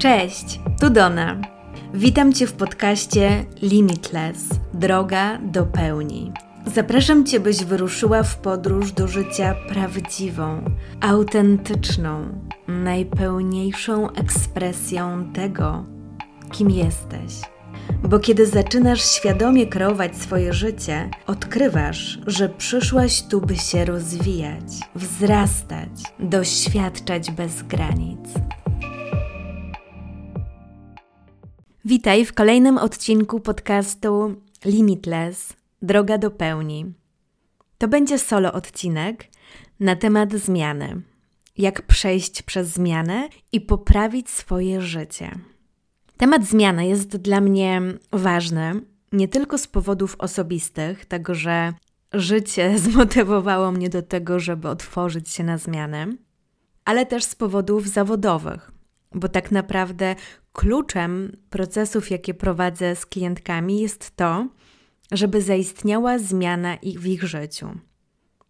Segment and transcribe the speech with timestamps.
[0.00, 1.40] Cześć, tu Dona.
[1.94, 6.32] Witam Cię w podcaście Limitless Droga do pełni.
[6.74, 10.64] Zapraszam Cię, byś wyruszyła w podróż do życia prawdziwą,
[11.00, 15.84] autentyczną, najpełniejszą ekspresją tego,
[16.52, 17.32] kim jesteś.
[18.02, 25.90] Bo kiedy zaczynasz świadomie kreować swoje życie, odkrywasz, że przyszłaś tu, by się rozwijać, wzrastać,
[26.18, 28.20] doświadczać bez granic.
[31.84, 34.34] Witaj w kolejnym odcinku podcastu
[34.64, 35.52] Limitless
[35.82, 36.92] Droga do pełni.
[37.78, 39.24] To będzie solo odcinek
[39.80, 41.02] na temat zmiany.
[41.58, 45.30] Jak przejść przez zmianę i poprawić swoje życie.
[46.16, 48.80] Temat zmiany jest dla mnie ważny
[49.12, 51.72] nie tylko z powodów osobistych, tego, że
[52.12, 56.06] życie zmotywowało mnie do tego, żeby otworzyć się na zmianę,
[56.84, 58.70] ale też z powodów zawodowych,
[59.14, 60.16] bo tak naprawdę
[60.52, 64.48] kluczem procesów, jakie prowadzę z klientkami, jest to,
[65.12, 67.68] żeby zaistniała zmiana w ich życiu.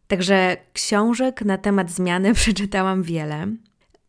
[0.07, 3.47] Także książek na temat zmiany przeczytałam wiele.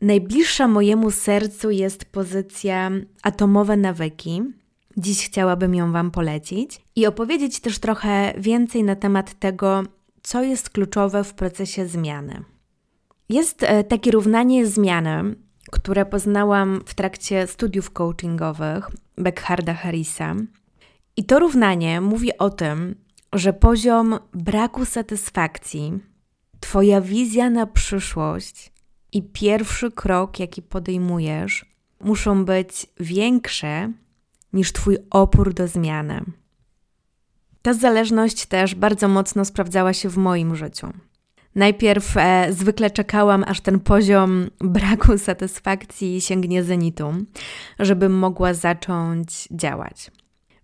[0.02, 2.92] Najbliższa mojemu sercu jest pozycja
[3.24, 4.44] Atomowe nawyki.
[4.98, 9.84] Dziś chciałabym ją Wam polecić i opowiedzieć też trochę więcej na temat tego,
[10.22, 12.44] co jest kluczowe w procesie zmiany.
[13.30, 15.36] Jest e, takie równanie zmiany,
[15.72, 20.36] które poznałam w trakcie studiów coachingowych Beckharda Harrisa.
[21.18, 22.96] I to równanie mówi o tym,
[23.34, 26.00] że poziom braku satysfakcji,
[26.60, 28.72] Twoja wizja na przyszłość
[29.12, 31.66] i pierwszy krok, jaki podejmujesz,
[32.00, 33.92] muszą być większe
[34.54, 36.22] niż Twój opór do zmiany.
[37.62, 40.88] Ta zależność też bardzo mocno sprawdzała się w moim życiu.
[41.56, 47.14] Najpierw e, zwykle czekałam, aż ten poziom braku satysfakcji sięgnie zenitu,
[47.80, 50.12] żebym mogła zacząć działać.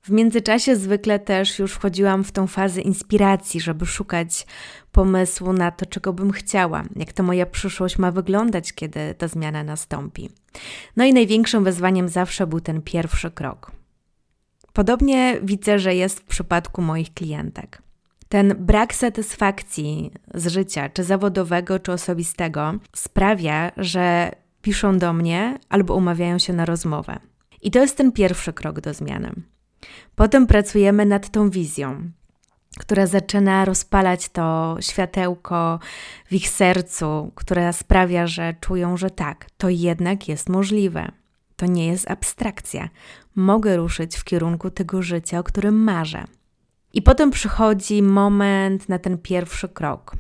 [0.02, 4.48] W międzyczasie zwykle też już wchodziłam w tą fazę inspiracji, żeby szukać
[4.92, 9.64] pomysłu na to, czego bym chciała, jak to moja przyszłość ma wyglądać, kiedy ta zmiana
[9.64, 10.30] nastąpi.
[10.96, 13.72] No i największym wyzwaniem zawsze był ten pierwszy krok.
[14.74, 17.82] Podobnie widzę, że jest w przypadku moich klientek.
[18.30, 25.96] Ten brak satysfakcji z życia, czy zawodowego, czy osobistego, sprawia, że piszą do mnie albo
[25.96, 27.20] umawiają się na rozmowę.
[27.62, 29.32] I to jest ten pierwszy krok do zmiany.
[30.16, 32.12] Potem pracujemy nad tą wizją,
[32.80, 35.80] która zaczyna rozpalać to światełko
[36.26, 41.12] w ich sercu, która sprawia, że czują, że tak, to jednak jest możliwe.
[41.56, 42.90] To nie jest abstrakcja.
[43.36, 46.24] Mogę ruszyć w kierunku tego życia, o którym marzę.
[46.94, 50.16] I potem przychodzi moment na ten pierwszy krok.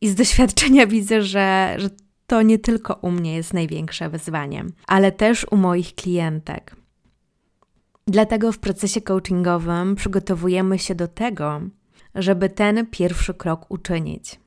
[0.00, 1.90] I z doświadczenia widzę, że, że
[2.26, 6.76] to nie tylko u mnie jest największe wyzwanie, ale też u moich klientek.
[8.06, 11.60] Dlatego w procesie coachingowym przygotowujemy się do tego,
[12.14, 14.40] żeby ten pierwszy krok uczynić,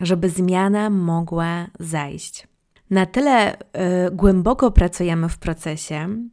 [0.00, 2.48] żeby zmiana mogła zajść.
[2.90, 3.60] Na tyle y,
[4.12, 6.28] głęboko pracujemy w procesie,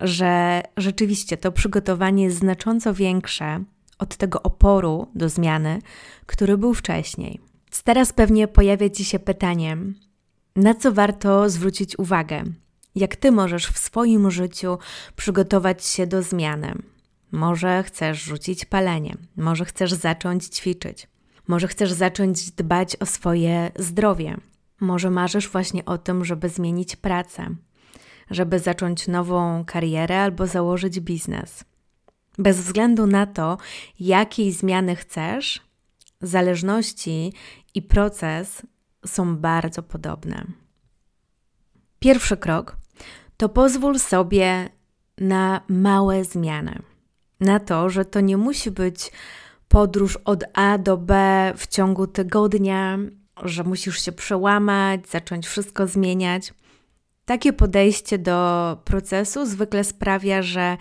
[0.00, 3.64] że rzeczywiście to przygotowanie jest znacząco większe
[4.02, 5.78] od tego oporu do zmiany,
[6.26, 7.40] który był wcześniej.
[7.84, 9.76] Teraz pewnie pojawia Ci się pytanie,
[10.56, 12.44] na co warto zwrócić uwagę,
[12.94, 14.78] jak ty możesz w swoim życiu
[15.16, 16.74] przygotować się do zmiany.
[17.32, 21.08] Może chcesz rzucić palenie, może chcesz zacząć ćwiczyć,
[21.48, 24.36] może chcesz zacząć dbać o swoje zdrowie,
[24.80, 27.46] może marzysz właśnie o tym, żeby zmienić pracę,
[28.30, 31.64] żeby zacząć nową karierę albo założyć biznes.
[32.38, 33.58] Bez względu na to,
[34.00, 35.60] jakiej zmiany chcesz,
[36.20, 37.32] zależności
[37.74, 38.62] i proces
[39.06, 40.44] są bardzo podobne.
[41.98, 42.76] Pierwszy krok
[43.36, 44.68] to pozwól sobie
[45.18, 46.82] na małe zmiany.
[47.40, 49.12] Na to, że to nie musi być
[49.68, 52.98] podróż od A do B w ciągu tygodnia,
[53.42, 56.54] że musisz się przełamać, zacząć wszystko zmieniać.
[57.24, 60.76] Takie podejście do procesu zwykle sprawia, że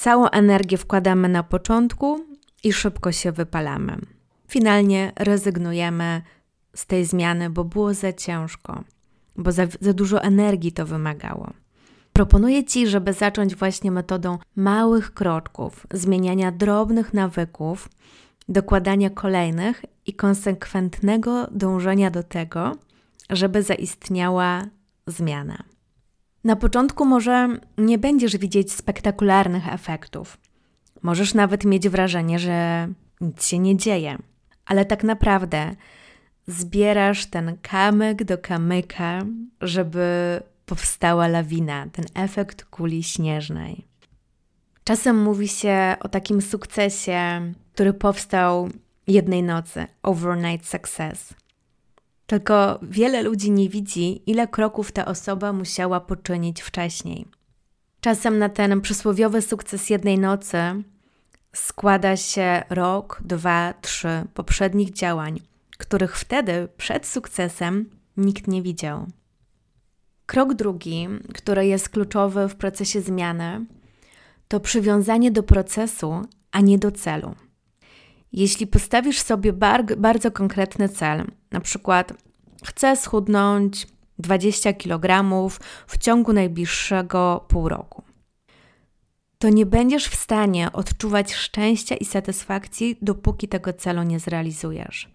[0.00, 2.20] całą energię wkładamy na początku
[2.64, 3.98] i szybko się wypalamy.
[4.48, 6.22] Finalnie rezygnujemy
[6.74, 8.84] z tej zmiany, bo było za ciężko,
[9.36, 11.50] bo za, za dużo energii to wymagało.
[12.12, 17.88] Proponuję Ci, żeby zacząć właśnie metodą małych kroczków, zmieniania drobnych nawyków,
[18.48, 22.76] dokładania kolejnych i konsekwentnego dążenia do tego,
[23.30, 24.64] żeby zaistniała
[25.06, 25.64] zmiana.
[26.44, 27.48] Na początku może
[27.78, 30.38] nie będziesz widzieć spektakularnych efektów.
[31.02, 32.88] Możesz nawet mieć wrażenie, że
[33.20, 34.18] nic się nie dzieje,
[34.66, 35.74] ale tak naprawdę
[36.46, 39.22] zbierasz ten kamyk do kamyka,
[39.60, 43.86] żeby powstała lawina, ten efekt kuli śnieżnej.
[44.84, 48.68] Czasem mówi się o takim sukcesie, który powstał
[49.06, 51.34] jednej nocy overnight success.
[52.30, 57.26] Tylko wiele ludzi nie widzi, ile kroków ta osoba musiała poczynić wcześniej.
[58.00, 60.58] Czasem na ten przysłowiowy sukces jednej nocy
[61.52, 65.40] składa się rok, dwa, trzy poprzednich działań,
[65.78, 69.06] których wtedy przed sukcesem nikt nie widział.
[70.26, 73.66] Krok drugi, który jest kluczowy w procesie zmiany,
[74.48, 76.22] to przywiązanie do procesu,
[76.52, 77.34] a nie do celu.
[78.32, 82.12] Jeśli postawisz sobie bar- bardzo konkretny cel, na przykład
[82.64, 83.86] chcę schudnąć
[84.18, 85.24] 20 kg
[85.86, 88.02] w ciągu najbliższego pół roku,
[89.38, 95.10] to nie będziesz w stanie odczuwać szczęścia i satysfakcji, dopóki tego celu nie zrealizujesz.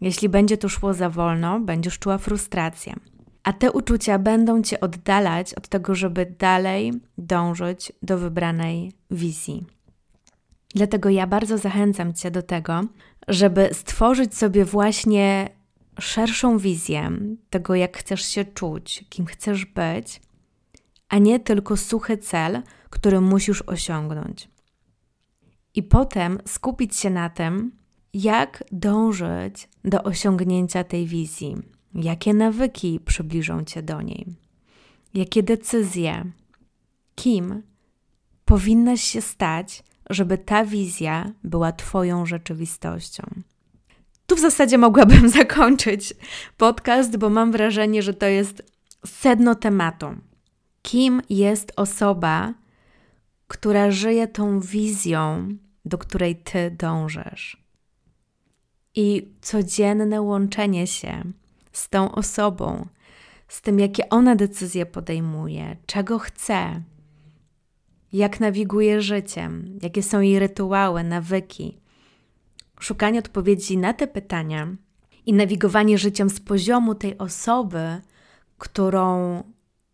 [0.00, 2.94] Jeśli będzie to szło za wolno, będziesz czuła frustrację.
[3.42, 9.75] A te uczucia będą cię oddalać od tego, żeby dalej dążyć do wybranej wizji.
[10.76, 12.80] Dlatego ja bardzo zachęcam Cię do tego,
[13.28, 15.48] żeby stworzyć sobie właśnie
[15.98, 17.10] szerszą wizję
[17.50, 20.20] tego, jak chcesz się czuć, kim chcesz być,
[21.08, 24.48] a nie tylko suchy cel, który musisz osiągnąć.
[25.74, 27.72] I potem skupić się na tym,
[28.14, 31.56] jak dążyć do osiągnięcia tej wizji,
[31.94, 34.26] jakie nawyki przybliżą cię do niej,
[35.14, 36.24] jakie decyzje,
[37.14, 37.62] kim
[38.44, 43.22] powinnaś się stać, żeby ta wizja była Twoją rzeczywistością.
[44.26, 46.14] Tu w zasadzie mogłabym zakończyć
[46.56, 48.62] podcast, bo mam wrażenie, że to jest
[49.06, 50.06] sedno tematu.
[50.82, 52.54] Kim jest osoba,
[53.48, 55.48] która żyje tą wizją,
[55.84, 57.66] do której Ty dążysz?
[58.94, 61.22] I codzienne łączenie się
[61.72, 62.86] z tą osobą,
[63.48, 66.82] z tym, jakie ona decyzje podejmuje, czego chce,
[68.16, 71.80] jak nawiguje życiem, jakie są jej rytuały, nawyki.
[72.80, 74.68] Szukanie odpowiedzi na te pytania
[75.26, 78.00] i nawigowanie życiem z poziomu tej osoby,
[78.58, 79.42] którą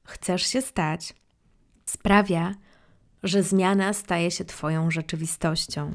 [0.05, 1.15] chcesz się stać,
[1.85, 2.55] sprawia,
[3.23, 5.91] że zmiana staje się Twoją rzeczywistością.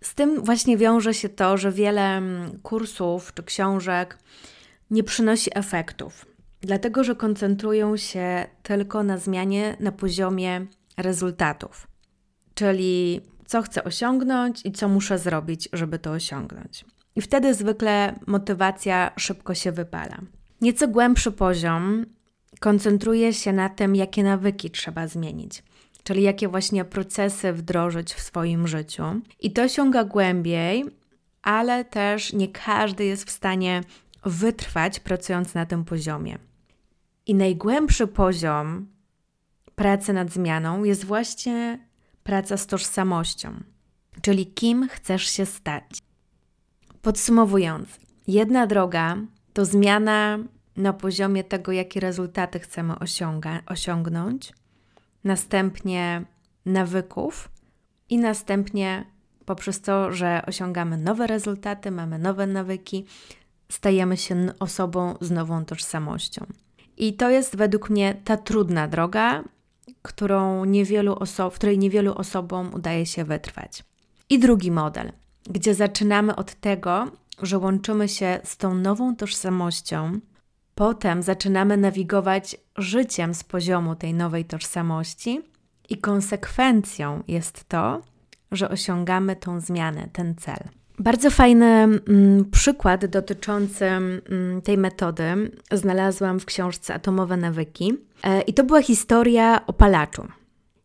[0.00, 4.18] Z tym właśnie wiąże się to, że wiele mm, kursów czy książek
[4.90, 6.26] nie przynosi efektów,
[6.60, 10.66] dlatego że koncentrują się tylko na zmianie na poziomie
[10.98, 11.86] rezultatów,
[12.54, 16.84] czyli co chcę osiągnąć i co muszę zrobić, żeby to osiągnąć.
[17.16, 20.18] I wtedy zwykle motywacja szybko się wypala.
[20.60, 22.06] Nieco głębszy poziom
[22.60, 25.62] koncentruje się na tym, jakie nawyki trzeba zmienić,
[26.02, 29.02] czyli jakie właśnie procesy wdrożyć w swoim życiu.
[29.40, 30.84] I to sięga głębiej,
[31.42, 33.82] ale też nie każdy jest w stanie
[34.24, 36.38] wytrwać pracując na tym poziomie.
[37.26, 38.86] I najgłębszy poziom
[39.78, 41.78] pracy nad zmianą jest właśnie
[42.22, 43.52] praca z tożsamością,
[44.22, 45.84] czyli kim chcesz się stać.
[47.02, 47.88] Podsumowując,
[48.26, 49.16] jedna droga
[49.52, 50.38] to zmiana
[50.76, 54.52] na poziomie tego, jakie rezultaty chcemy osiąga- osiągnąć,
[55.24, 56.24] następnie
[56.66, 57.48] nawyków
[58.08, 59.04] i następnie
[59.44, 63.06] poprzez to, że osiągamy nowe rezultaty, mamy nowe nawyki,
[63.68, 66.46] stajemy się osobą z nową tożsamością.
[66.96, 69.44] I to jest według mnie ta trudna droga,
[70.08, 73.84] którą niewielu oso- w której niewielu osobom udaje się wytrwać.
[74.30, 75.12] I drugi model,
[75.50, 77.10] gdzie zaczynamy od tego,
[77.42, 80.20] że łączymy się z tą nową tożsamością,
[80.74, 85.42] potem zaczynamy nawigować życiem z poziomu tej nowej tożsamości,
[85.88, 88.02] i konsekwencją jest to,
[88.52, 90.68] że osiągamy tą zmianę, ten cel.
[90.98, 94.20] Bardzo fajny mm, przykład dotyczący mm,
[94.62, 97.94] tej metody znalazłam w książce Atomowe nawyki.
[98.24, 100.28] E, I to była historia o palaczu.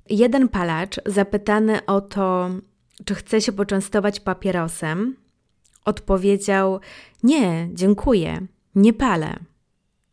[0.10, 2.50] Jeden palacz, zapytany o to,
[3.06, 5.16] czy chce się poczęstować papierosem,
[5.86, 6.80] odpowiedział:
[7.24, 8.42] Nie, dziękuję,
[8.76, 9.40] nie palę.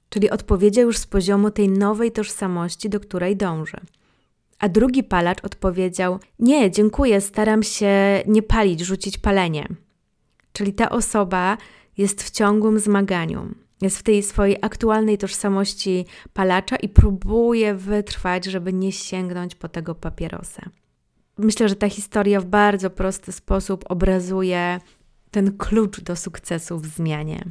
[0.08, 3.76] Czyli odpowiedział już z poziomu tej nowej tożsamości, do której dąży.
[4.58, 9.68] A drugi palacz odpowiedział: Nie, dziękuję, staram się nie palić, rzucić palenie.
[10.52, 11.56] Czyli ta osoba
[11.96, 18.72] jest w ciągłym zmaganiu, jest w tej swojej aktualnej tożsamości palacza i próbuje wytrwać, żeby
[18.72, 20.62] nie sięgnąć po tego papierosa.
[21.38, 24.80] Myślę, że ta historia w bardzo prosty sposób obrazuje
[25.30, 27.44] ten klucz do sukcesu w zmianie.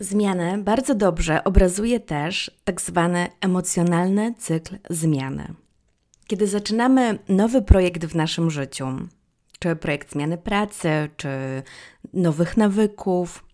[0.00, 5.54] Zmianę bardzo dobrze obrazuje też tak zwany emocjonalny cykl zmiany.
[6.26, 8.86] Kiedy zaczynamy nowy projekt w naszym życiu,
[9.62, 11.28] czy projekt zmiany pracy, czy
[12.12, 13.44] nowych nawyków,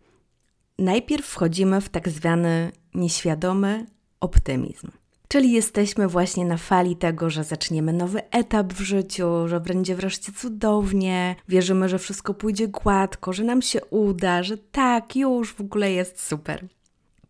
[0.79, 3.87] najpierw wchodzimy w tak zwany nieświadomy
[4.21, 4.91] optymizm.
[5.29, 10.33] Czyli jesteśmy właśnie na fali tego, że zaczniemy nowy etap w życiu, że będzie wreszcie
[10.33, 15.93] cudownie, wierzymy, że wszystko pójdzie gładko, że nam się uda, że tak, już w ogóle
[15.93, 16.67] jest super.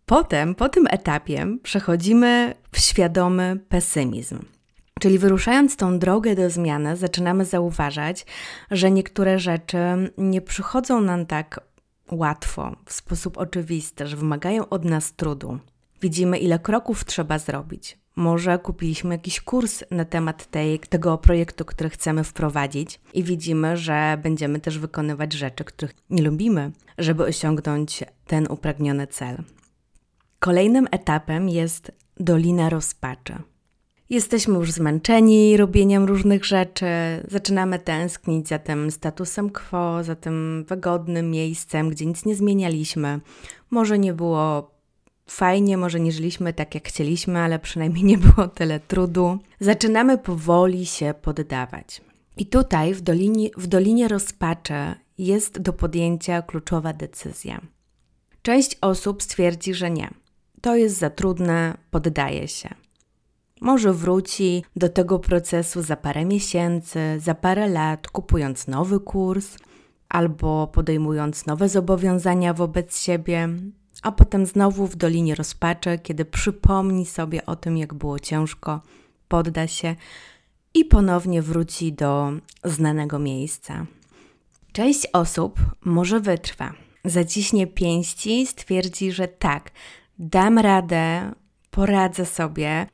[0.06, 4.57] Potem, po tym etapie, przechodzimy w świadomy pesymizm.
[5.00, 8.26] Czyli wyruszając tą drogę do zmiany, zaczynamy zauważać,
[8.70, 9.78] że niektóre rzeczy
[10.18, 11.60] nie przychodzą nam tak
[12.10, 15.58] łatwo, w sposób oczywisty, że wymagają od nas trudu.
[16.02, 17.98] Widzimy, ile kroków trzeba zrobić.
[18.16, 24.18] Może kupiliśmy jakiś kurs na temat tej, tego projektu, który chcemy wprowadzić, i widzimy, że
[24.22, 29.42] będziemy też wykonywać rzeczy, których nie lubimy, żeby osiągnąć ten upragniony cel.
[30.38, 33.34] Kolejnym etapem jest dolina rozpaczy.
[34.10, 36.86] Jesteśmy już zmęczeni robieniem różnych rzeczy,
[37.28, 43.20] zaczynamy tęsknić za tym statusem quo, za tym wygodnym miejscem, gdzie nic nie zmienialiśmy.
[43.70, 44.70] Może nie było
[45.26, 49.38] fajnie, może nie żyliśmy tak jak chcieliśmy, ale przynajmniej nie było tyle trudu.
[49.60, 52.00] Zaczynamy powoli się poddawać.
[52.36, 53.02] I tutaj w
[53.56, 57.60] w dolinie rozpaczy jest do podjęcia kluczowa decyzja.
[58.42, 60.10] Część osób stwierdzi, że nie.
[60.60, 62.87] To jest za trudne, poddaje się.
[63.60, 69.56] Może wróci do tego procesu za parę miesięcy, za parę lat, kupując nowy kurs
[70.08, 73.48] albo podejmując nowe zobowiązania wobec siebie,
[74.02, 78.80] a potem znowu w dolinie rozpaczy, kiedy przypomni sobie o tym, jak było ciężko,
[79.28, 79.96] podda się
[80.74, 82.32] i ponownie wróci do
[82.64, 83.86] znanego miejsca.
[84.72, 86.72] Część osób może wytrwa,
[87.04, 89.70] zaciśnie pięści, stwierdzi, że tak,
[90.18, 91.32] dam radę,
[91.70, 92.86] poradzę sobie,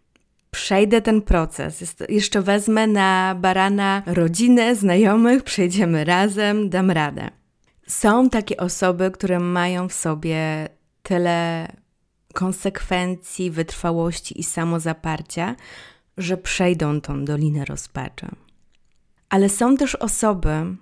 [0.54, 1.96] przejdę ten proces.
[2.08, 7.30] jeszcze wezmę na barana rodzinę, znajomych, przejdziemy razem, dam radę.
[7.86, 10.68] Są takie osoby, które mają w sobie
[11.02, 11.68] tyle
[12.34, 15.56] konsekwencji, wytrwałości i samozaparcia,
[16.16, 18.26] że przejdą tą dolinę rozpaczy.
[19.28, 20.76] Ale są też osoby,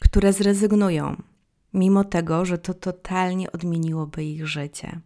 [0.00, 1.22] które zrezygnują,
[1.74, 5.00] mimo tego, że to totalnie odmieniłoby ich życie.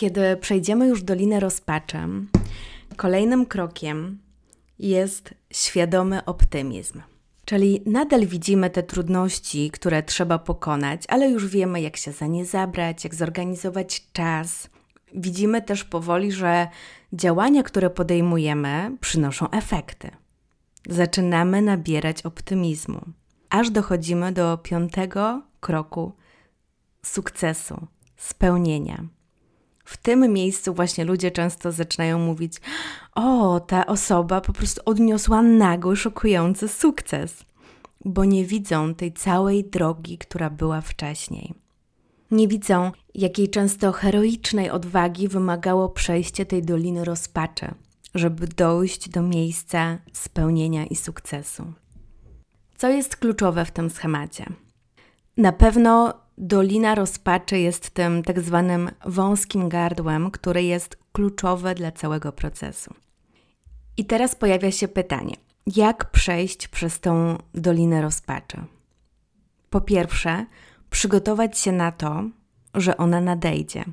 [0.00, 1.98] Kiedy przejdziemy już dolinę rozpaczy,
[2.96, 4.18] kolejnym krokiem
[4.78, 7.02] jest świadomy optymizm.
[7.44, 12.46] Czyli nadal widzimy te trudności, które trzeba pokonać, ale już wiemy, jak się za nie
[12.46, 14.70] zabrać, jak zorganizować czas.
[15.14, 16.68] Widzimy też powoli, że
[17.12, 20.10] działania, które podejmujemy, przynoszą efekty.
[20.88, 23.00] Zaczynamy nabierać optymizmu,
[23.50, 26.12] aż dochodzimy do piątego kroku
[27.02, 29.19] sukcesu, spełnienia.
[29.90, 32.60] W tym miejscu właśnie ludzie często zaczynają mówić:
[33.14, 37.44] O, ta osoba po prostu odniosła nagły, szokujący sukces,
[38.04, 41.54] bo nie widzą tej całej drogi, która była wcześniej.
[42.30, 47.74] Nie widzą, jakiej często heroicznej odwagi wymagało przejście tej doliny rozpaczy,
[48.14, 51.72] żeby dojść do miejsca spełnienia i sukcesu.
[52.76, 54.46] Co jest kluczowe w tym schemacie?
[55.36, 62.32] Na pewno Dolina Rozpaczy jest tym tak zwanym wąskim gardłem, które jest kluczowe dla całego
[62.32, 62.94] procesu.
[63.96, 65.36] I teraz pojawia się pytanie:
[65.76, 68.56] jak przejść przez tą Dolinę Rozpaczy?
[69.70, 70.46] Po pierwsze,
[70.90, 72.24] przygotować się na to,
[72.74, 73.84] że ona nadejdzie.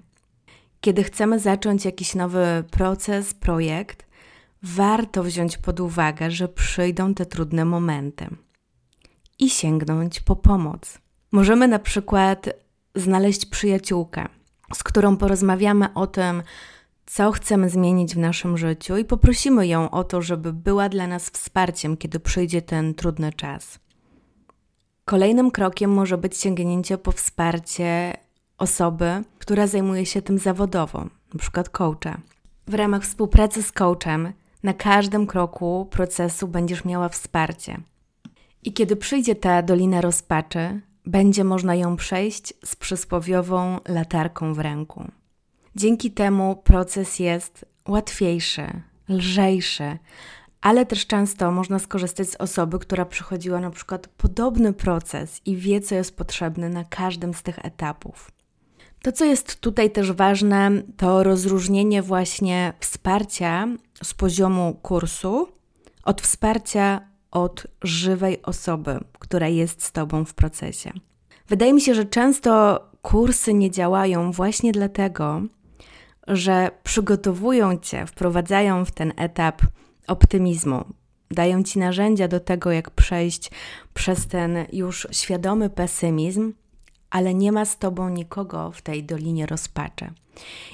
[0.82, 4.06] Kiedy chcemy zacząć jakiś nowy proces, projekt,
[4.64, 8.28] warto wziąć pod uwagę, że przyjdą te trudne momenty
[9.40, 12.50] i sięgnąć po pomoc Możemy na przykład
[12.96, 14.28] znaleźć przyjaciółkę,
[14.74, 16.44] z którą porozmawiamy o tym,
[17.06, 21.30] co chcemy zmienić w naszym życiu i poprosimy ją o to, żeby była dla nas
[21.30, 23.80] wsparciem, kiedy przyjdzie ten trudny czas.
[25.06, 28.18] Kolejnym krokiem może być sięgnięcie po wsparcie
[28.58, 31.64] osoby, która zajmuje się tym zawodowo, np.
[31.72, 32.18] coacha.
[32.68, 37.82] W ramach współpracy z coachem na każdym kroku procesu będziesz miała wsparcie.
[38.64, 45.12] I kiedy przyjdzie ta dolina rozpaczy, będzie można ją przejść z przysłowiową latarką w ręku.
[45.76, 49.98] Dzięki temu proces jest łatwiejszy, lżejszy,
[50.62, 55.82] ale też często można skorzystać z osoby, która przechodziła na przykład podobny proces i wie,
[55.82, 58.32] co jest potrzebne na każdym z tych etapów.
[59.02, 63.68] To, co jest tutaj też ważne, to rozróżnienie właśnie wsparcia
[64.04, 65.48] z poziomu kursu
[66.04, 70.92] od wsparcia od żywej osoby, która jest z Tobą w procesie.
[71.48, 75.42] Wydaje mi się, że często kursy nie działają właśnie dlatego,
[76.28, 79.62] że przygotowują Cię, wprowadzają w ten etap
[80.08, 80.86] optymizmu,
[81.32, 83.52] dają Ci narzędzia do tego, jak przejść
[83.94, 86.54] przez ten już świadomy pesymizm,
[87.10, 90.12] ale nie ma z Tobą nikogo w tej dolinie rozpaczy.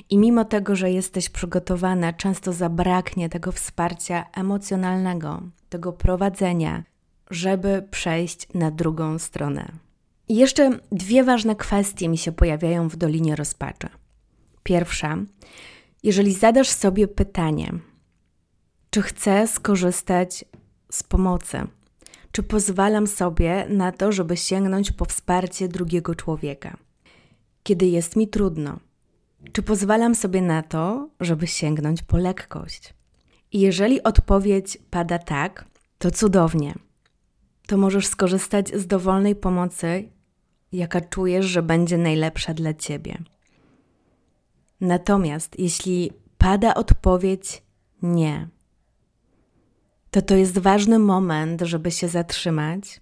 [0.10, 6.84] I mimo tego, że jesteś przygotowana, często zabraknie tego wsparcia emocjonalnego, tego prowadzenia,
[7.30, 9.72] żeby przejść na drugą stronę.
[10.28, 13.90] I jeszcze dwie ważne kwestie mi się pojawiają w Dolinie Rozpaczy.
[14.64, 15.18] Pierwsza,
[16.04, 17.74] jeżeli zadasz sobie pytanie,
[18.90, 20.46] czy chcę skorzystać
[20.92, 21.68] z pomocy,
[22.32, 26.78] czy pozwalam sobie na to, żeby sięgnąć po wsparcie drugiego człowieka,
[27.64, 28.80] kiedy jest mi trudno,
[29.52, 32.94] czy pozwalam sobie na to, żeby sięgnąć po lekkość.
[33.52, 35.66] I jeżeli odpowiedź pada tak,
[35.98, 36.74] to cudownie.
[37.68, 40.10] To możesz skorzystać z dowolnej pomocy,
[40.72, 43.18] jaka czujesz, że będzie najlepsza dla ciebie.
[44.82, 47.64] Natomiast jeśli pada odpowiedź
[48.02, 48.48] nie,
[50.12, 53.02] to to jest ważny moment, żeby się zatrzymać,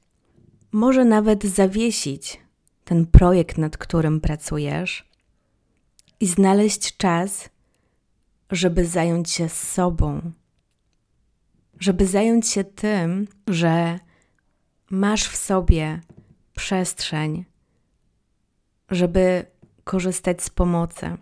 [0.72, 2.42] może nawet zawiesić
[2.84, 5.11] ten projekt, nad którym pracujesz
[6.22, 7.50] i znaleźć czas,
[8.52, 10.32] żeby zająć się sobą,
[11.80, 14.00] żeby zająć się tym, że
[14.90, 16.02] masz w sobie
[16.56, 17.46] przestrzeń,
[18.90, 19.46] żeby
[19.84, 21.18] korzystać z pomocy.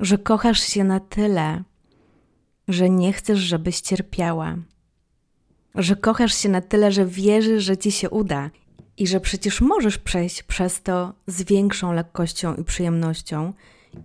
[0.00, 1.62] Że kochasz się na tyle,
[2.68, 4.56] że nie chcesz, żebyś cierpiała,
[5.74, 8.50] że kochasz się na tyle, że wierzysz, że ci się uda
[8.96, 13.52] i że przecież możesz przejść przez to z większą lekkością i przyjemnością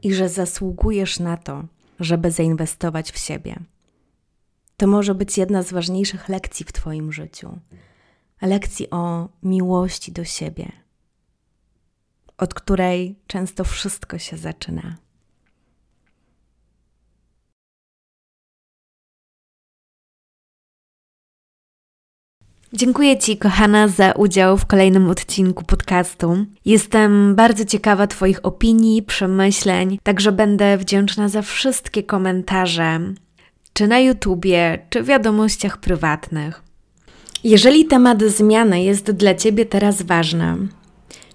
[0.02, 1.64] i że zasługujesz na to,
[2.00, 3.60] żeby zainwestować w siebie.
[4.78, 7.60] To może być jedna z ważniejszych lekcji w Twoim życiu
[8.42, 10.72] lekcji o miłości do siebie,
[12.38, 14.98] od której często wszystko się zaczyna.
[22.74, 26.46] Dziękuję Ci, kochana, za udział w kolejnym odcinku podcastu.
[26.66, 33.00] Jestem bardzo ciekawa Twoich opinii, przemyśleń, także będę wdzięczna za wszystkie komentarze,
[33.74, 36.62] czy na YouTubie, czy w wiadomościach prywatnych.
[37.44, 40.58] Jeżeli temat zmiany jest dla Ciebie teraz ważny,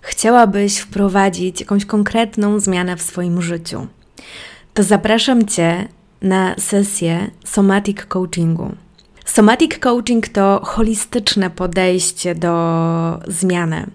[0.00, 3.86] chciałabyś wprowadzić jakąś konkretną zmianę w swoim życiu,
[4.74, 5.88] to zapraszam Cię
[6.22, 8.85] na sesję somatic coachingu.
[9.26, 13.86] Somatic coaching to holistyczne podejście do zmiany,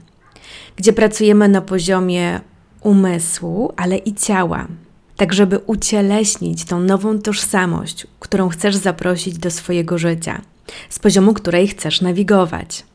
[0.75, 2.39] gdzie pracujemy na poziomie
[2.81, 4.67] umysłu, ale i ciała,
[5.15, 10.41] tak żeby ucieleśnić tą nową tożsamość, którą chcesz zaprosić do swojego życia,
[10.89, 12.85] z poziomu której chcesz nawigować.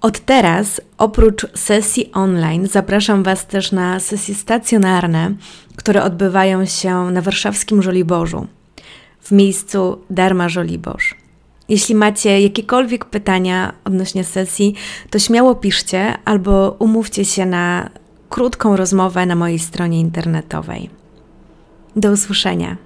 [0.00, 5.34] Od teraz, oprócz sesji online, zapraszam Was też na sesje stacjonarne,
[5.76, 8.46] które odbywają się na warszawskim Żoliborzu
[9.22, 11.14] w miejscu Darma Żoliborz.
[11.68, 14.74] Jeśli macie jakiekolwiek pytania odnośnie sesji,
[15.10, 17.90] to śmiało piszcie albo umówcie się na
[18.28, 20.90] krótką rozmowę na mojej stronie internetowej.
[21.96, 22.76] Do usłyszenia.